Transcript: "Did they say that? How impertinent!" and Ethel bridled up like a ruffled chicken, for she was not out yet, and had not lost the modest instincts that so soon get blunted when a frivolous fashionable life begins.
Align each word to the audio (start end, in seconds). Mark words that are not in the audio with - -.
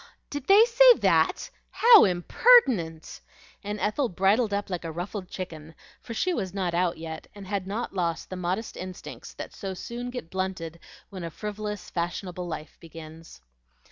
"Did 0.31 0.47
they 0.47 0.65
say 0.65 0.93
that? 0.95 1.47
How 1.69 2.05
impertinent!" 2.05 3.21
and 3.63 3.79
Ethel 3.79 4.09
bridled 4.09 4.51
up 4.51 4.67
like 4.71 4.83
a 4.83 4.91
ruffled 4.91 5.29
chicken, 5.29 5.75
for 6.01 6.15
she 6.15 6.33
was 6.33 6.55
not 6.55 6.73
out 6.73 6.97
yet, 6.97 7.27
and 7.35 7.45
had 7.45 7.67
not 7.67 7.93
lost 7.93 8.31
the 8.31 8.35
modest 8.35 8.75
instincts 8.75 9.31
that 9.35 9.53
so 9.53 9.75
soon 9.75 10.09
get 10.09 10.31
blunted 10.31 10.79
when 11.11 11.23
a 11.23 11.29
frivolous 11.29 11.91
fashionable 11.91 12.47
life 12.47 12.77
begins. 12.79 13.41